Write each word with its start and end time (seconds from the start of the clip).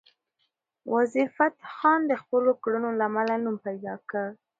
وزیرفتح 0.93 1.65
خان 1.75 1.99
د 2.07 2.11
خپلو 2.21 2.51
کړنو 2.63 2.89
له 2.99 3.05
امله 3.09 3.35
نوم 3.43 3.55
پیدا 3.67 3.93
کړ. 4.09 4.25